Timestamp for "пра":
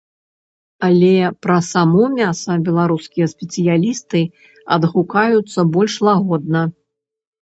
1.45-1.57